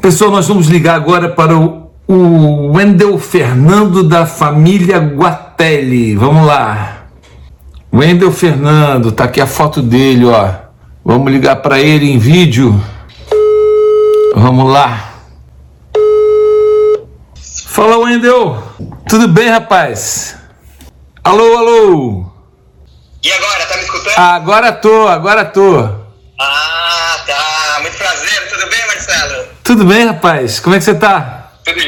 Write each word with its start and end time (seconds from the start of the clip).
Pessoal, 0.00 0.30
nós 0.30 0.46
vamos 0.46 0.68
ligar 0.68 0.94
agora 0.94 1.28
para 1.28 1.56
o, 1.56 1.90
o 2.06 2.72
Wendel 2.72 3.18
Fernando 3.18 4.02
da 4.02 4.26
família 4.26 4.98
Guatelli. 4.98 6.14
Vamos 6.14 6.46
lá. 6.46 7.06
Wendel 7.92 8.30
Fernando, 8.30 9.10
tá 9.12 9.24
aqui 9.24 9.40
a 9.40 9.46
foto 9.46 9.80
dele, 9.80 10.26
ó. 10.26 10.50
Vamos 11.04 11.32
ligar 11.32 11.56
para 11.56 11.78
ele 11.80 12.10
em 12.10 12.18
vídeo. 12.18 12.80
Vamos 14.34 14.70
lá. 14.72 15.14
Fala, 17.68 17.98
Wendel. 17.98 18.62
Tudo 19.08 19.28
bem, 19.28 19.48
rapaz? 19.48 20.36
Alô, 21.24 21.56
alô. 21.56 22.26
E 23.24 23.32
agora, 23.32 23.66
tá 23.66 23.76
me 23.76 23.82
escutando? 23.82 24.18
Agora 24.18 24.72
tô, 24.72 25.08
agora 25.08 25.44
tô. 25.44 25.78
Ah, 26.40 27.16
tá. 27.26 27.78
Muito 27.80 27.96
prazer. 27.96 28.48
Tudo 28.50 28.70
bem, 28.70 28.86
Marcelo? 28.86 29.55
Tudo 29.66 29.84
bem, 29.84 30.06
rapaz? 30.06 30.60
Como 30.60 30.76
é 30.76 30.78
que 30.78 30.84
você 30.84 30.94
tá? 30.94 31.50
Tudo, 31.64 31.80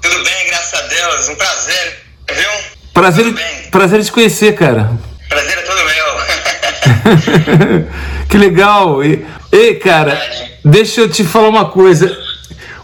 tudo 0.00 0.22
bem, 0.22 0.46
graças 0.46 0.72
a 0.72 0.82
Deus. 0.86 1.28
Um 1.28 1.34
prazer, 1.34 1.98
viu? 2.30 2.50
Prazer, 2.94 3.34
prazer 3.72 4.04
te 4.04 4.12
conhecer, 4.12 4.54
cara. 4.54 4.92
Prazer 5.28 5.58
é 5.58 5.62
todo 5.62 5.80
meu. 5.84 6.06
que 8.30 8.38
legal. 8.38 9.04
E, 9.04 9.26
ei, 9.50 9.74
cara, 9.74 10.16
deixa 10.64 11.00
eu 11.00 11.10
te 11.10 11.24
falar 11.24 11.48
uma 11.48 11.64
coisa. 11.64 12.16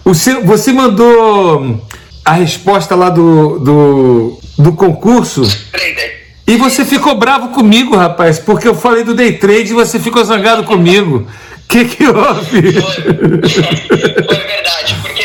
O 0.05 0.13
seu, 0.17 0.45
você 0.45 0.73
mandou 0.73 1.87
a 2.25 2.33
resposta 2.33 2.97
lá 2.97 3.11
do, 3.11 3.61
do, 3.61 4.41
do 4.59 4.73
concurso 4.73 5.43
Trader. 5.71 6.14
E 6.47 6.57
você 6.57 6.85
ficou 6.85 7.15
bravo 7.15 7.49
comigo, 7.49 7.97
rapaz, 7.97 8.39
porque 8.39 8.69
eu 8.69 8.75
falei 8.75 9.03
do 9.05 9.15
day 9.15 9.33
trade 9.39 9.71
e 9.71 9.75
você 9.75 9.99
ficou 9.99 10.23
zangado 10.25 10.65
comigo. 10.65 11.29
O 11.65 11.69
que, 11.69 11.85
que 11.87 12.07
houve? 12.07 12.73
Foi, 12.81 14.25
foi 14.25 14.37
verdade, 14.47 14.95
porque 15.03 15.25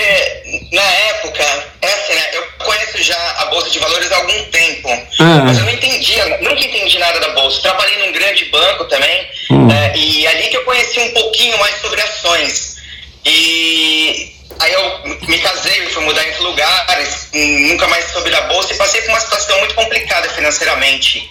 na 0.74 0.82
época, 0.82 1.44
essa, 1.82 2.14
né, 2.14 2.22
eu 2.34 2.44
conheço 2.66 3.04
já 3.04 3.18
a 3.40 3.46
Bolsa 3.48 3.70
de 3.70 3.80
Valores 3.80 4.12
há 4.12 4.16
algum 4.16 4.44
tempo, 4.46 4.90
Ah. 5.20 5.42
mas 5.46 5.58
eu 5.60 5.66
não 5.66 5.72
entendia, 5.74 6.26
nunca 6.42 6.64
entendi 6.64 6.98
nada 6.98 7.20
da 7.20 7.30
Bolsa. 7.34 7.62
Trabalhei 7.62 7.98
num 8.06 8.14
grande 8.14 8.46
banco 8.46 8.86
também, 8.86 9.28
Hum. 9.52 9.68
né, 9.68 9.92
e 9.96 10.26
ali 10.28 10.44
que 10.48 10.58
eu 10.58 10.64
conheci 10.64 11.00
um 11.00 11.10
pouquinho 11.14 11.60
mais 11.60 11.76
sobre 11.82 12.02
ações. 12.02 12.78
E 13.26 14.32
aí 14.60 14.74
eu 14.74 15.02
me 15.28 15.40
casei, 15.40 15.86
fui 15.90 16.04
mudar 16.04 16.26
entre 16.28 16.42
lugares, 16.42 17.30
nunca 17.34 17.88
mais 17.88 18.06
soube 18.12 18.30
da 18.30 18.42
Bolsa 18.42 18.74
e 18.74 18.78
passei 18.78 19.02
por 19.02 19.10
uma 19.12 19.20
situação 19.20 19.58
muito 19.60 19.76
complicada 19.76 20.30
financeiramente. 20.30 21.30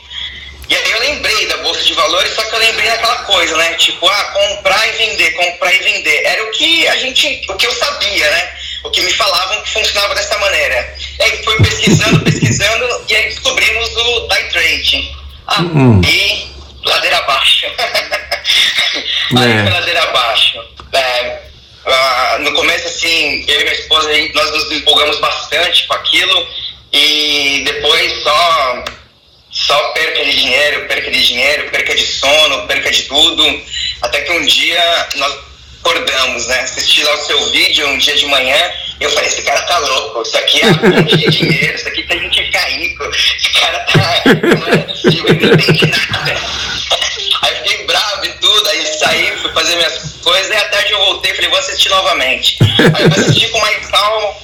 E 0.68 0.76
aí 0.76 0.90
eu 0.92 1.00
lembrei 1.00 1.46
da 1.46 1.56
Bolsa 1.58 1.82
de 1.82 1.94
Valores, 1.94 2.34
só 2.34 2.42
que 2.42 2.54
eu 2.54 2.58
lembrei 2.58 2.86
daquela 2.90 3.16
coisa, 3.24 3.56
né? 3.56 3.72
Tipo, 3.74 4.06
ah, 4.06 4.24
comprar 4.24 4.86
e 4.88 4.92
vender, 4.98 5.30
comprar 5.32 5.72
e 5.72 5.78
vender. 5.78 6.22
Era 6.26 6.44
o 6.44 6.50
que 6.50 6.86
a 6.88 6.96
gente, 6.96 7.46
o 7.48 7.54
que 7.56 7.66
eu 7.66 7.72
sabia, 7.72 8.30
né? 8.30 8.52
O 8.84 8.90
que 8.90 9.00
me 9.00 9.10
falavam 9.14 9.62
que 9.62 9.70
funcionava 9.70 10.14
dessa 10.14 10.36
maneira. 10.38 10.94
E 11.18 11.22
aí 11.22 11.42
fui 11.42 11.56
pesquisando, 11.62 12.20
pesquisando, 12.20 13.04
e 13.08 13.16
aí 13.16 13.24
descobrimos 13.30 13.96
o 13.96 14.20
day 14.28 14.44
trade. 14.50 15.16
Ah, 15.46 15.62
Hum. 15.62 16.00
e 16.04 16.52
ladeira 16.84 17.16
abaixo. 17.16 17.66
aí 19.36 19.52
É. 19.52 19.62
foi 19.62 19.72
ladeira 19.72 20.02
abaixo. 20.02 20.58
Ah, 21.90 22.38
no 22.40 22.52
começo, 22.52 22.86
assim, 22.86 23.44
eu 23.48 23.60
e 23.60 23.64
minha 23.64 23.74
esposa, 23.74 24.10
nós 24.34 24.50
nos 24.50 24.72
empolgamos 24.72 25.18
bastante 25.20 25.86
com 25.86 25.94
aquilo, 25.94 26.48
e 26.92 27.62
depois 27.64 28.22
só 28.22 28.84
só 29.50 29.78
perca 29.92 30.24
de 30.24 30.36
dinheiro, 30.36 30.86
perca 30.86 31.10
de 31.10 31.26
dinheiro, 31.26 31.70
perca 31.70 31.94
de 31.94 32.06
sono, 32.06 32.66
perca 32.66 32.90
de 32.90 33.02
tudo. 33.04 33.62
Até 34.02 34.20
que 34.20 34.30
um 34.32 34.44
dia 34.44 35.08
nós 35.16 35.38
acordamos, 35.80 36.46
né? 36.46 36.60
Assisti 36.60 37.02
lá 37.02 37.14
o 37.14 37.24
seu 37.24 37.50
vídeo 37.50 37.88
um 37.88 37.98
dia 37.98 38.14
de 38.14 38.26
manhã 38.26 38.72
eu 39.00 39.10
falei, 39.10 39.28
esse 39.28 39.42
cara 39.42 39.60
tá 39.62 39.78
louco, 39.78 40.22
isso 40.22 40.36
aqui 40.36 40.60
é 40.60 40.72
monte 40.72 41.16
de 41.16 41.30
dinheiro, 41.30 41.76
isso 41.76 41.86
aqui 41.86 42.02
pra 42.02 42.16
gente 42.16 42.44
ficar 42.44 42.64
rico, 42.64 43.04
esse 43.04 43.52
cara 43.52 43.78
tá. 43.80 44.22
não 44.26 44.72
é 44.74 44.76
possível, 44.78 45.34
não 45.34 45.52
entende 45.52 46.08
nada. 46.10 46.36
Aí 47.42 47.54
fiquei 47.56 47.86
bravo 47.86 48.24
e 48.24 48.28
tudo, 48.40 48.68
aí 48.68 48.86
saí, 48.86 49.36
fui 49.40 49.52
fazer 49.52 49.76
minhas 49.76 50.16
coisas, 50.20 50.50
e 50.50 50.56
à 50.56 50.64
tarde 50.68 50.92
eu 50.92 50.98
voltei, 50.98 51.27
falei, 51.38 51.50
vou 51.50 51.58
assistir 51.60 51.88
novamente. 51.88 52.58
Aí 52.94 53.04
eu 53.04 53.10
assisti 53.10 53.48
com 53.48 53.60
mais 53.60 53.86
calma. 53.86 54.34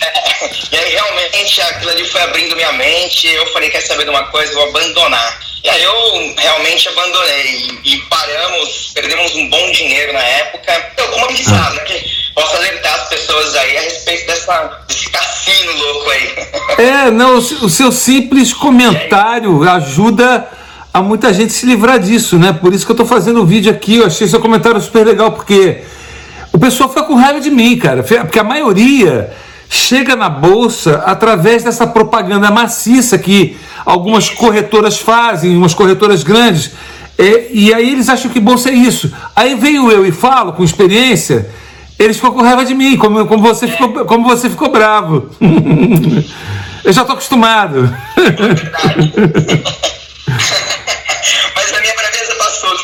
É, 0.00 0.28
E 0.70 0.76
aí 0.76 0.90
realmente 0.92 1.60
aquilo 1.62 1.90
ali 1.90 2.04
foi 2.04 2.20
abrindo 2.22 2.54
minha 2.54 2.72
mente, 2.72 3.26
eu 3.28 3.46
falei, 3.52 3.70
quer 3.70 3.80
saber 3.80 4.04
de 4.04 4.10
uma 4.10 4.24
coisa, 4.24 4.52
vou 4.54 4.68
abandonar. 4.68 5.40
E 5.64 5.68
aí 5.68 5.82
eu 5.82 6.34
realmente 6.38 6.88
abandonei 6.88 7.80
e, 7.84 7.94
e 7.94 8.00
paramos, 8.02 8.92
perdemos 8.94 9.34
um 9.34 9.48
bom 9.48 9.70
dinheiro 9.72 10.12
na 10.12 10.22
época. 10.22 10.92
Eu, 10.96 11.08
como 11.08 11.24
avisado, 11.24 11.74
né, 11.74 11.82
que 11.82 12.32
posso 12.34 12.56
alertar 12.56 12.94
as 12.94 13.08
pessoas 13.08 13.54
aí 13.56 13.76
a 13.76 13.80
respeito 13.80 14.26
dessa, 14.26 14.82
desse 14.86 15.10
cassino 15.10 15.72
louco 15.72 16.10
aí. 16.10 16.34
É, 16.78 17.10
não, 17.10 17.38
o 17.38 17.68
seu 17.68 17.90
simples 17.90 18.52
comentário 18.54 19.68
ajuda 19.68 20.48
a 20.92 21.02
muita 21.02 21.32
gente 21.32 21.52
se 21.52 21.66
livrar 21.66 21.98
disso, 21.98 22.38
né? 22.38 22.52
Por 22.52 22.72
isso 22.72 22.86
que 22.86 22.92
eu 22.92 22.96
tô 22.96 23.04
fazendo 23.04 23.42
o 23.42 23.46
vídeo 23.46 23.70
aqui. 23.70 23.96
Eu 23.96 24.06
achei 24.06 24.26
seu 24.26 24.40
comentário 24.40 24.80
super 24.80 25.06
legal, 25.06 25.32
porque 25.32 25.82
o 26.52 26.58
pessoal 26.58 26.88
fica 26.88 27.02
com 27.02 27.14
raiva 27.14 27.40
de 27.40 27.50
mim, 27.50 27.76
cara. 27.78 28.02
Porque 28.02 28.38
a 28.38 28.44
maioria 28.44 29.30
chega 29.68 30.16
na 30.16 30.28
bolsa 30.28 31.02
através 31.04 31.62
dessa 31.62 31.86
propaganda 31.86 32.50
maciça 32.50 33.18
que 33.18 33.56
algumas 33.84 34.30
corretoras 34.30 34.98
fazem, 34.98 35.56
umas 35.56 35.74
corretoras 35.74 36.22
grandes. 36.22 36.72
É, 37.18 37.48
e 37.52 37.74
aí 37.74 37.90
eles 37.90 38.08
acham 38.08 38.30
que 38.30 38.40
bolsa 38.40 38.70
é 38.70 38.74
isso. 38.74 39.12
Aí 39.36 39.54
venho 39.54 39.90
eu 39.90 40.06
e 40.06 40.12
falo 40.12 40.52
com 40.52 40.64
experiência, 40.64 41.48
eles 41.98 42.16
ficam 42.16 42.32
com 42.32 42.42
raiva 42.42 42.64
de 42.64 42.74
mim, 42.74 42.96
como, 42.96 43.26
como, 43.26 43.42
você, 43.42 43.66
ficou, 43.66 44.04
como 44.04 44.24
você 44.24 44.48
ficou 44.48 44.70
bravo. 44.70 45.28
eu 46.84 46.92
já 46.92 47.04
tô 47.04 47.12
acostumado. 47.12 47.92
Verdade. 48.16 48.70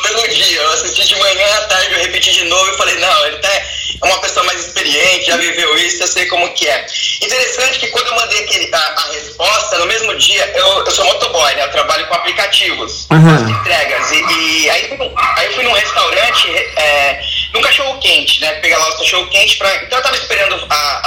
pelo 0.07 0.27
dia. 0.27 0.61
Eu 0.61 0.71
assisti 0.71 1.07
de 1.07 1.15
manhã 1.19 1.47
à 1.57 1.61
tarde, 1.61 1.93
eu 1.93 1.99
repeti 1.99 2.31
de 2.31 2.43
novo 2.45 2.71
e 2.73 2.77
falei, 2.77 2.95
não, 2.95 3.27
ele 3.27 3.37
tá, 3.37 3.49
é 3.51 3.65
uma 4.03 4.19
pessoa 4.21 4.45
mais 4.45 4.59
experiente, 4.65 5.25
já 5.25 5.37
viveu 5.37 5.75
isso, 5.77 6.03
eu 6.03 6.07
sei 6.07 6.25
como 6.27 6.53
que 6.53 6.67
é. 6.67 6.85
Interessante 7.21 7.79
que 7.79 7.87
quando 7.87 8.07
eu 8.07 8.15
mandei 8.15 8.39
aquele, 8.43 8.69
a, 8.73 8.77
a 8.77 9.11
resposta, 9.11 9.77
no 9.79 9.85
mesmo 9.85 10.15
dia, 10.17 10.51
eu, 10.55 10.85
eu 10.85 10.91
sou 10.91 11.05
motoboy, 11.05 11.55
né? 11.55 11.63
Eu 11.63 11.71
trabalho 11.71 12.05
com 12.07 12.13
aplicativos, 12.15 13.07
Uhum. 13.11 13.49
entregas. 13.49 14.11
E, 14.11 14.15
e 14.15 14.69
aí, 14.69 14.97
aí 15.37 15.45
eu 15.47 15.53
fui 15.53 15.63
num 15.63 15.71
restaurante, 15.73 16.49
é, 16.77 17.19
num 17.53 17.61
cachorro 17.61 17.97
quente, 17.99 18.41
né? 18.41 18.51
Pegar 18.55 18.77
lá 18.77 18.89
o 18.89 18.97
cachorro 18.97 19.27
quente 19.29 19.57
pra. 19.57 19.75
Então 19.83 19.97
eu 19.99 20.03
tava 20.03 20.15
esperando 20.15 20.65
a, 20.69 21.04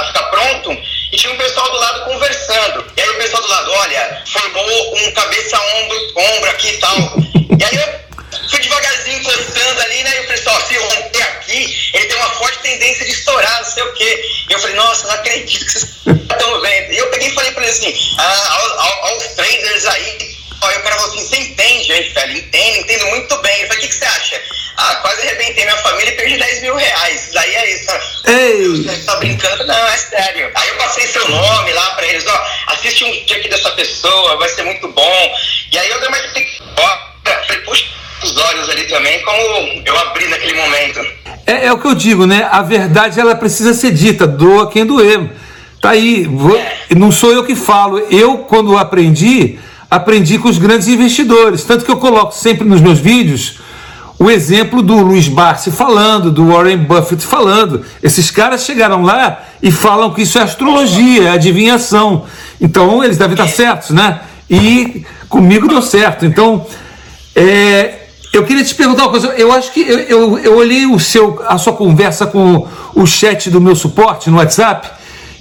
minha 25.65 25.77
família 25.77 26.09
e 26.11 26.15
perdi 26.15 26.37
10 26.37 26.61
mil 26.61 26.75
reais. 26.75 27.23
Isso 27.25 27.33
daí 27.33 27.55
é 27.55 27.73
isso. 27.73 27.91
Ei. 28.27 28.67
Você 28.83 29.03
tá 29.05 29.15
brincando? 29.17 29.65
Não, 29.65 29.87
é 29.87 29.97
sério. 29.97 30.49
Aí 30.55 30.69
eu 30.69 30.75
passei 30.75 31.05
seu 31.07 31.27
nome 31.29 31.71
lá 31.73 31.91
pra 31.91 32.05
eles, 32.07 32.25
ó, 32.27 32.45
assiste 32.73 33.03
um 33.03 33.25
dia 33.25 33.37
aqui 33.37 33.49
dessa 33.49 33.69
pessoa, 33.71 34.37
vai 34.37 34.49
ser 34.49 34.63
muito 34.63 34.87
bom. 34.89 35.35
E 35.71 35.77
aí 35.77 35.89
eu 35.89 35.99
dei 35.99 36.07
uma 36.09 36.17
falei, 37.47 37.61
puxa 37.65 37.85
os 38.23 38.37
olhos 38.37 38.69
ali 38.69 38.83
também, 38.87 39.21
como 39.23 39.81
eu 39.85 39.97
abri 39.99 40.27
naquele 40.27 40.53
momento. 40.53 40.99
É, 41.45 41.65
é 41.67 41.73
o 41.73 41.79
que 41.79 41.87
eu 41.87 41.95
digo, 41.95 42.25
né? 42.25 42.47
A 42.51 42.61
verdade 42.61 43.19
ela 43.19 43.35
precisa 43.35 43.73
ser 43.73 43.91
dita, 43.91 44.27
doa 44.27 44.69
quem 44.69 44.85
doer. 44.85 45.29
Tá 45.81 45.91
aí, 45.91 46.25
vou- 46.25 46.61
não 46.97 47.11
sou 47.11 47.31
eu 47.31 47.45
que 47.45 47.55
falo. 47.55 47.99
Eu, 48.11 48.39
quando 48.39 48.77
aprendi, 48.77 49.57
aprendi 49.89 50.37
com 50.37 50.49
os 50.49 50.57
grandes 50.57 50.87
investidores. 50.89 51.63
Tanto 51.63 51.85
que 51.85 51.91
eu 51.91 51.97
coloco 51.97 52.33
sempre 52.33 52.67
nos 52.67 52.81
meus 52.81 52.99
vídeos 52.99 53.58
o 54.19 54.29
exemplo 54.29 54.81
do 54.81 54.97
Luiz 54.97 55.29
Barsi 55.29 55.71
falando, 55.71 56.29
do 56.29 56.47
Warren 56.47 56.77
Buffett 56.79 57.25
falando. 57.25 57.85
Esses 58.03 58.29
caras 58.29 58.65
chegaram 58.65 59.01
lá 59.01 59.43
e 59.63 59.71
falam 59.71 60.13
que 60.13 60.23
isso 60.23 60.37
é 60.37 60.41
astrologia, 60.41 61.23
é 61.23 61.29
adivinhação. 61.29 62.25
Então 62.59 63.01
eles 63.01 63.17
devem 63.17 63.33
estar 63.33 63.47
certos, 63.47 63.91
né? 63.91 64.19
E 64.49 65.05
comigo 65.29 65.69
deu 65.69 65.81
certo. 65.81 66.25
Então, 66.25 66.65
é, 67.33 67.99
eu 68.33 68.43
queria 68.43 68.63
te 68.63 68.75
perguntar 68.75 69.03
uma 69.03 69.11
coisa. 69.11 69.27
Eu 69.37 69.53
acho 69.53 69.71
que 69.71 69.81
eu, 69.81 69.99
eu, 69.99 70.39
eu 70.39 70.57
olhei 70.57 70.85
o 70.85 70.99
seu, 70.99 71.41
a 71.47 71.57
sua 71.57 71.71
conversa 71.71 72.27
com 72.27 72.67
o 72.93 73.07
chat 73.07 73.49
do 73.49 73.61
meu 73.61 73.75
suporte 73.75 74.29
no 74.29 74.37
WhatsApp 74.37 74.89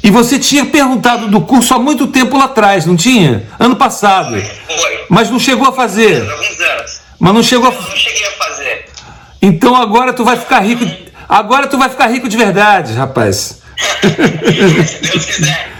e 0.04 0.10
você 0.10 0.38
tinha 0.38 0.64
perguntado 0.64 1.26
do 1.26 1.40
curso 1.40 1.74
há 1.74 1.78
muito 1.80 2.06
tempo 2.06 2.38
lá 2.38 2.44
atrás, 2.44 2.86
não 2.86 2.94
tinha? 2.94 3.48
Ano 3.58 3.74
passado. 3.74 4.30
Foi. 4.30 5.04
Mas 5.08 5.28
não 5.30 5.40
chegou 5.40 5.66
a 5.66 5.72
fazer. 5.72 6.24
Mas 7.18 7.34
não 7.34 7.42
chegou 7.42 7.68
a... 7.68 7.72
Eu 7.72 7.80
não 7.80 7.96
cheguei 7.96 8.26
a 8.26 8.30
fazer. 8.30 8.47
Então 9.40 9.74
agora 9.74 10.12
tu 10.12 10.24
vai 10.24 10.36
ficar 10.36 10.60
rico. 10.60 10.84
Agora 11.28 11.66
tu 11.66 11.78
vai 11.78 11.88
ficar 11.88 12.06
rico 12.06 12.28
de 12.28 12.36
verdade, 12.36 12.94
rapaz. 12.94 13.60
Se 14.86 15.00
Deus 15.12 15.24
quiser. 15.24 15.78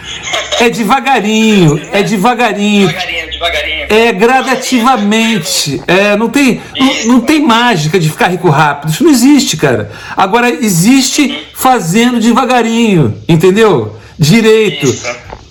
É 0.61 0.69
devagarinho, 0.69 1.81
é 1.93 2.03
devagarinho. 2.03 2.89
Devagarinho, 2.89 3.31
devagarinho. 3.31 3.87
É 3.89 4.13
gradativamente. 4.13 5.81
É, 5.87 6.17
não, 6.17 6.29
tem, 6.29 6.61
não, 6.77 7.15
não 7.15 7.21
tem 7.21 7.41
mágica 7.41 7.99
de 7.99 8.09
ficar 8.09 8.29
rico 8.29 8.51
rápido. 8.51 8.91
Isso 8.91 9.05
não 9.05 9.11
existe, 9.11 9.57
cara. 9.57 9.91
Agora, 10.17 10.51
existe 10.51 11.47
fazendo 11.55 12.21
devagarinho, 12.21 13.17
entendeu? 13.29 13.97
Direito. 14.19 14.93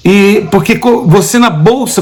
E 0.03 0.45
porque 0.51 0.79
você 1.05 1.39
na 1.39 1.49
bolsa 1.49 2.01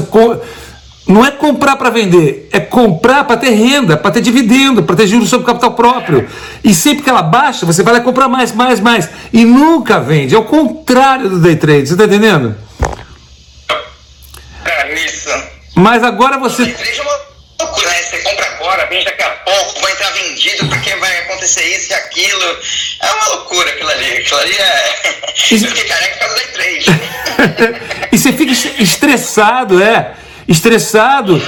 não 1.06 1.24
é 1.24 1.30
comprar 1.30 1.76
para 1.76 1.88
vender, 1.88 2.48
é 2.52 2.58
comprar 2.58 3.22
para 3.24 3.36
ter 3.36 3.50
renda, 3.50 3.96
para 3.96 4.10
ter 4.10 4.20
dividendo, 4.20 4.82
para 4.82 4.96
ter 4.96 5.06
juros 5.06 5.28
sobre 5.28 5.46
capital 5.46 5.72
próprio. 5.74 6.28
E 6.64 6.74
sempre 6.74 7.04
que 7.04 7.10
ela 7.10 7.22
baixa, 7.22 7.64
você 7.64 7.82
vai 7.82 7.94
lá 7.94 8.00
comprar 8.00 8.28
mais, 8.28 8.50
mais, 8.52 8.80
mais. 8.80 9.08
E 9.32 9.44
nunca 9.44 10.00
vende. 10.00 10.34
É 10.34 10.38
o 10.38 10.44
contrário 10.44 11.28
do 11.28 11.38
day 11.38 11.54
trade. 11.54 11.86
Você 11.86 11.94
está 11.94 12.04
entendendo? 12.06 12.56
É, 14.64 14.94
isso. 14.94 15.28
Mas 15.76 16.02
agora 16.02 16.38
você. 16.38 16.64
Seja 16.74 17.02
uma 17.02 17.12
loucura, 17.60 17.88
né? 17.88 18.02
Você 18.02 18.18
compra 18.18 18.46
agora, 18.46 18.86
vende 18.86 19.04
daqui 19.04 19.22
a 19.22 19.30
pouco, 19.30 19.80
vai 19.80 19.92
entrar 19.92 20.10
vendido 20.10 20.66
porque 20.68 20.94
vai 20.96 21.18
acontecer 21.20 21.62
isso 21.76 21.92
e 21.92 21.94
aquilo. 21.94 22.56
É 23.00 23.12
uma 23.12 23.28
loucura 23.36 23.70
aquilo 23.70 23.90
ali. 23.90 24.16
Aquilo 24.18 24.40
ali 24.40 24.56
é. 24.56 25.16
Eu 25.52 25.58
fiquei 25.58 25.84
careca 25.84 26.14
por 26.14 26.18
causa 26.18 26.34
da 26.34 26.52
trade. 26.52 26.86
e 28.10 28.18
você 28.18 28.32
fica 28.32 28.50
est- 28.50 28.80
estressado, 28.80 29.80
é. 29.80 30.14
Estressado. 30.48 31.40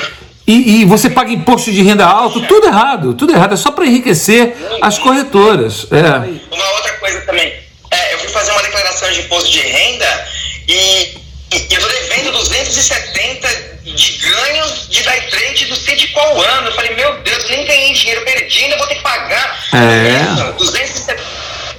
E, 0.46 0.80
e 0.80 0.84
você 0.86 1.10
paga 1.10 1.30
imposto 1.30 1.70
de 1.70 1.82
renda 1.82 2.06
alto, 2.06 2.40
tudo 2.46 2.66
errado, 2.66 3.12
tudo 3.12 3.34
errado. 3.34 3.52
É 3.52 3.56
só 3.56 3.70
para 3.70 3.84
enriquecer 3.84 4.56
as 4.80 4.98
corretoras. 4.98 5.86
É. 5.90 6.54
Uma 6.54 6.70
outra 6.72 6.92
coisa 6.94 7.20
também. 7.20 7.52
É, 7.90 8.14
eu 8.14 8.18
fui 8.18 8.28
fazer 8.28 8.52
uma 8.52 8.62
declaração 8.62 9.12
de 9.12 9.20
imposto 9.20 9.50
de 9.50 9.60
renda 9.60 10.26
e, 10.66 11.18
e 11.52 11.66
eu 11.70 11.80
tô 11.80 11.88
devendo 11.88 12.32
270 12.32 13.48
de 13.84 14.12
ganhos 14.18 14.88
de 14.88 15.02
day 15.02 15.20
trade 15.30 15.66
do 15.66 15.76
sei 15.76 15.96
de 15.96 16.08
qual 16.08 16.40
ano. 16.40 16.68
Eu 16.68 16.74
falei, 16.74 16.94
meu 16.94 17.14
Deus, 17.20 17.44
eu 17.44 17.50
nem 17.50 17.66
ganhei 17.66 17.92
dinheiro, 17.92 18.22
perdi, 18.24 18.64
ainda 18.64 18.78
vou 18.78 18.86
ter 18.86 18.94
que 18.96 19.02
pagar. 19.02 19.58
É. 19.74 20.32
Isso, 20.32 20.52
270. 20.58 21.22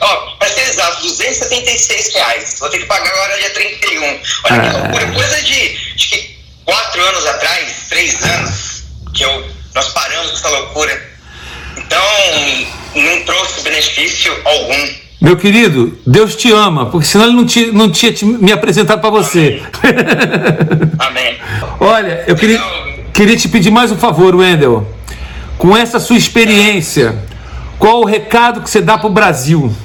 Ó, 0.01 0.16
pra 0.38 0.48
ser 0.48 0.62
exato, 0.62 1.01
276 1.01 2.13
reais. 2.13 2.56
Vou 2.60 2.69
ter 2.69 2.80
que 2.80 2.86
pagar 2.86 3.12
agora 3.12 3.38
dia 3.39 3.50
31. 3.50 4.04
Olha 4.06 4.21
que 4.62 4.68
É. 4.68 4.71
loucura. 4.80 5.12
Coisa 5.12 5.42
de, 5.42 5.54
que 5.54 5.88
quatro 6.69 7.01
anos 7.01 7.25
atrás, 7.25 7.71
três 7.89 8.24
anos, 8.24 8.83
que 9.13 9.24
eu, 9.24 9.44
nós 9.74 9.88
paramos 9.89 10.31
com 10.31 10.38
essa 10.38 10.50
loucura. 10.50 11.10
Então, 11.77 12.01
não 12.95 13.24
trouxe 13.25 13.62
benefício 13.62 14.31
algum. 14.45 14.88
Meu 15.19 15.36
querido, 15.36 15.98
Deus 16.06 16.36
te 16.36 16.51
ama, 16.51 16.86
porque 16.86 17.07
senão 17.07 17.25
ele 17.25 17.36
não, 17.36 17.45
te, 17.45 17.71
não 17.71 17.92
tinha 17.92 18.13
te- 18.13 18.24
me 18.25 18.51
apresentado 18.51 19.01
para 19.01 19.10
você. 19.10 19.62
Amém. 21.00 21.38
Olha, 21.80 22.24
eu 22.27 22.36
queria, 22.36 22.62
queria 23.13 23.36
te 23.36 23.50
pedir 23.50 23.71
mais 23.71 23.92
um 23.92 23.98
favor, 23.98 24.36
Wendel. 24.36 24.88
Com 25.57 25.75
essa 25.75 26.00
sua 26.00 26.16
experiência, 26.18 27.18
qual 27.77 28.01
o 28.01 28.06
recado 28.06 28.62
que 28.62 28.69
você 28.69 28.80
dá 28.80 28.98
para 28.98 29.07
o 29.07 29.12
Brasil? 29.12 29.75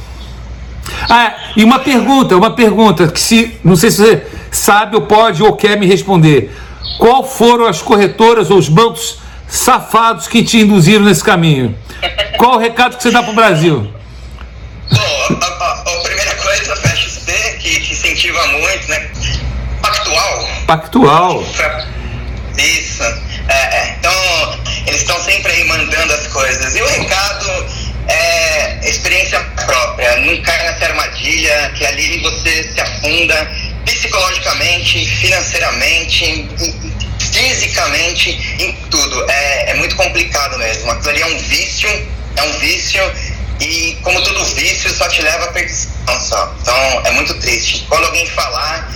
Ah, 1.09 1.35
e 1.57 1.65
uma 1.65 1.79
pergunta, 1.79 2.37
uma 2.37 2.55
pergunta 2.55 3.09
que 3.09 3.19
se 3.19 3.57
não 3.65 3.75
sei 3.75 3.91
se 3.91 3.97
você 3.97 4.27
sabe 4.53 4.95
ou 4.95 5.03
pode 5.03 5.43
ou 5.43 5.57
quer 5.57 5.77
me 5.79 5.87
responder. 5.87 6.55
Qual 6.99 7.25
foram 7.29 7.67
as 7.67 7.83
corretoras 7.83 8.51
ou 8.51 8.59
os 8.59 8.69
bancos 8.69 9.19
safados 9.49 10.27
que 10.29 10.43
te 10.43 10.59
induziram 10.59 11.05
nesse 11.05 11.23
caminho? 11.25 11.77
Qual 12.39 12.55
o 12.55 12.59
recado 12.59 12.97
que 12.97 13.03
você 13.03 13.11
dá 13.11 13.23
para 13.23 13.33
o 13.33 13.35
Brasil? 13.35 13.93
Bom, 14.93 15.39
a, 15.41 15.47
a- 15.47 15.83
a 15.87 16.03
primeira 16.03 16.35
coisa, 16.37 16.73
a 16.73 16.77
FXP, 16.77 17.33
que, 17.61 17.81
que 17.81 17.93
incentiva 17.93 18.47
muito, 18.49 18.89
né? 18.89 19.11
Pactual. 19.83 20.49
Pactual. 20.67 21.45
Isso. 22.59 23.03
É, 23.49 23.77
é. 23.77 23.97
Então, 23.99 24.59
eles 24.87 25.01
estão 25.01 25.19
sempre 25.21 25.53
aí 25.53 25.65
mandando 25.69 26.13
as 26.13 26.27
coisas. 26.29 26.75
E 26.77 26.83
o 26.83 26.87
recado 26.87 27.67
é 28.09 28.89
experiência 28.89 29.41
própria. 29.67 30.17
Não 30.21 30.41
cai 30.43 30.63
nessa 30.71 30.85
armadilha, 30.87 31.73
que 31.77 31.85
ali 31.85 32.21
você 32.23 32.63
se 32.73 32.81
afunda 32.81 33.51
psicologicamente, 33.85 35.05
financeiramente, 35.07 36.49
fisicamente, 37.45 38.31
em 38.59 38.73
tudo. 38.91 39.31
É, 39.31 39.71
é 39.73 39.75
muito 39.75 39.95
complicado 39.97 40.59
mesmo. 40.59 40.91
Aquilo 40.91 41.11
ali 41.11 41.23
é 41.23 41.27
um 41.27 41.39
vício, 41.39 41.89
é 42.37 42.43
um 42.43 42.59
vício. 42.59 43.03
E 43.61 43.97
como 44.03 44.21
todo 44.23 44.45
vício, 44.47 44.91
só 44.91 45.07
te 45.09 45.23
leva 45.23 45.45
à 45.45 45.49
perdição 45.49 46.21
só. 46.21 46.55
Então, 46.61 46.75
é 47.05 47.11
muito 47.13 47.35
triste. 47.35 47.85
Quando 47.89 48.05
alguém 48.05 48.27
falar, 48.27 48.93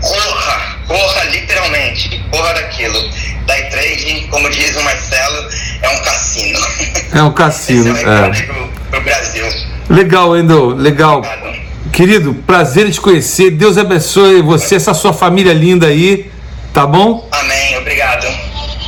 corra, 0.00 0.78
corra 0.86 1.24
literalmente, 1.24 2.22
corra 2.30 2.52
daquilo. 2.54 2.98
Day 3.46 3.70
trading, 3.70 4.28
como 4.28 4.48
diz 4.50 4.76
o 4.76 4.82
Marcelo, 4.82 5.48
é 5.82 5.88
um 5.88 6.02
cassino. 6.02 6.60
É 7.12 7.22
um 7.22 7.32
cassino, 7.32 7.94
Esse 7.94 8.04
é 8.04 8.08
o 8.08 8.12
é. 8.12 8.42
pro, 8.42 8.68
pro 8.90 9.00
Brasil. 9.00 9.46
Legal, 9.88 10.30
Wendel, 10.30 10.68
legal. 10.70 11.18
Obrigado. 11.18 11.62
Querido, 11.92 12.34
prazer 12.46 12.86
em 12.86 12.90
te 12.90 13.00
conhecer. 13.00 13.50
Deus 13.50 13.76
abençoe 13.76 14.40
você, 14.40 14.76
essa 14.76 14.94
sua 14.94 15.12
família 15.12 15.52
linda 15.52 15.88
aí, 15.88 16.30
tá 16.72 16.86
bom? 16.86 17.28
Amém, 17.30 17.78
obrigado. 17.78 18.26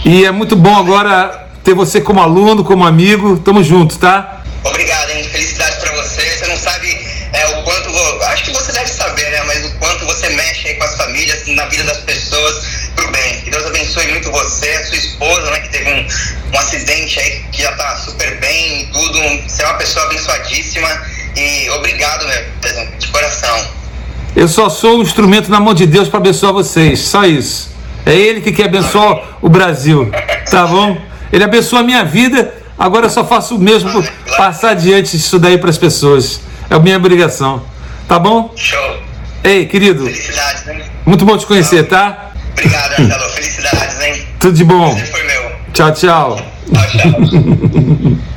E 0.04 0.24
é 0.24 0.30
muito 0.30 0.54
bom 0.54 0.76
agora 0.76 1.48
ter 1.64 1.74
você 1.74 2.00
como 2.00 2.20
aluno, 2.20 2.62
como 2.62 2.84
amigo. 2.84 3.38
Tamo 3.38 3.64
junto, 3.64 3.98
tá? 3.98 4.42
Obrigado, 4.62 5.10
hein? 5.10 5.24
Felicidades 5.24 5.78
pra 5.78 5.92
você. 5.92 6.22
Você 6.22 6.46
não 6.46 6.56
sabe 6.56 6.88
é, 7.32 7.46
o 7.46 7.62
quanto. 7.62 7.90
Acho 8.24 8.44
que 8.44 8.52
você 8.52 8.72
deve 8.72 8.88
saber, 8.88 9.30
né? 9.30 9.42
Mas 9.46 9.64
o 9.64 9.70
quanto 9.78 10.04
você 10.04 10.28
mexe 10.30 10.68
aí 10.68 10.74
com 10.74 10.84
as 10.84 10.96
famílias, 10.96 11.46
na 11.48 11.66
vida 11.66 11.84
das 11.84 11.98
pessoas, 11.98 12.90
pro 12.94 13.10
bem. 13.10 13.40
Que 13.40 13.50
Deus 13.50 13.66
abençoe 13.66 14.06
muito 14.08 14.30
você, 14.30 14.84
sua 14.84 14.96
esposa, 14.96 15.50
né? 15.50 15.60
Que 15.60 15.68
teve 15.70 15.90
um, 15.90 16.06
um 16.54 16.58
acidente 16.58 17.18
aí 17.18 17.44
que 17.50 17.62
já 17.62 17.72
tá 17.72 17.96
super 17.96 18.38
bem 18.40 18.82
e 18.82 18.86
tudo. 18.86 19.18
Você 19.48 19.62
é 19.62 19.66
uma 19.66 19.78
pessoa 19.78 20.04
abençoadíssima. 20.06 20.88
E 21.36 21.68
obrigado 21.70 22.26
mesmo, 22.26 22.98
de 22.98 23.08
coração. 23.08 23.68
Eu 24.36 24.48
só 24.48 24.68
sou 24.68 24.98
um 24.98 25.02
instrumento 25.02 25.50
na 25.50 25.60
mão 25.60 25.74
de 25.74 25.86
Deus 25.86 26.08
para 26.08 26.18
abençoar 26.18 26.52
vocês, 26.52 27.00
só 27.00 27.24
isso. 27.24 27.73
É 28.06 28.14
Ele 28.14 28.40
que 28.40 28.52
quer 28.52 28.66
abençoar 28.66 29.38
o 29.40 29.48
Brasil, 29.48 30.10
tá 30.50 30.66
bom? 30.66 30.96
Ele 31.32 31.42
abençoa 31.42 31.80
a 31.80 31.82
minha 31.82 32.04
vida, 32.04 32.54
agora 32.78 33.06
eu 33.06 33.10
só 33.10 33.24
faço 33.24 33.56
o 33.56 33.58
mesmo 33.58 33.90
por 33.90 34.04
passar 34.36 34.70
adiante 34.70 35.16
isso 35.16 35.38
daí 35.38 35.58
para 35.58 35.70
as 35.70 35.78
pessoas. 35.78 36.40
É 36.70 36.74
a 36.74 36.78
minha 36.78 36.96
obrigação, 36.96 37.62
tá 38.06 38.18
bom? 38.18 38.52
Show. 38.56 38.96
Ei, 39.42 39.66
querido, 39.66 40.04
Felicidades, 40.04 40.64
né? 40.64 40.84
muito 41.04 41.24
bom 41.24 41.36
te 41.36 41.46
conhecer, 41.46 41.86
tá? 41.86 42.30
Obrigado, 42.52 42.90
Marcelo. 42.98 43.30
Felicidades, 43.32 44.00
hein? 44.00 44.26
Tudo 44.38 44.56
de 44.56 44.64
bom. 44.64 44.92
Você 44.92 45.04
foi 45.06 45.22
meu. 45.24 45.52
Tchau, 45.72 45.92
tchau. 45.92 46.40
Tchau, 46.72 46.86
tchau. 46.92 48.16